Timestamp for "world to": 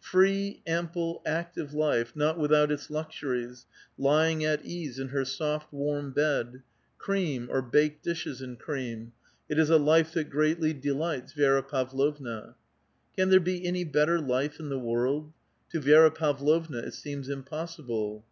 14.78-15.80